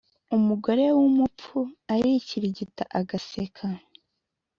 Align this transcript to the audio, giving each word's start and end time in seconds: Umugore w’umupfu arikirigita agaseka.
Umugore 0.37 0.85
w’umupfu 0.97 1.57
arikirigita 1.93 2.83
agaseka. 2.99 3.65